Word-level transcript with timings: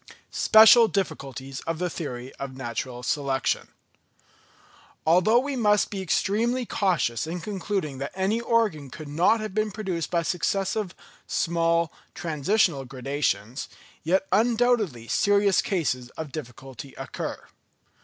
Special 0.31 0.89
Diffculties 0.89 1.61
of 1.67 1.77
the 1.77 1.87
Theory 1.87 2.33
of 2.39 2.57
Natural 2.57 3.03
Selection. 3.03 3.67
Although 5.05 5.37
we 5.37 5.55
must 5.55 5.91
be 5.91 6.01
extremely 6.01 6.65
cautious 6.65 7.27
in 7.27 7.39
concluding 7.39 7.99
that 7.99 8.09
any 8.15 8.41
organ 8.41 8.89
could 8.89 9.07
not 9.07 9.41
have 9.41 9.53
been 9.53 9.69
produced 9.69 10.09
by 10.09 10.23
successive, 10.23 10.95
small, 11.27 11.93
transitional 12.15 12.83
gradations, 12.83 13.69
yet 14.01 14.25
undoubtedly 14.31 15.07
serious 15.07 15.61
cases 15.61 16.09
of 16.17 16.31
difficulty 16.31 16.95
occur. 16.95 17.39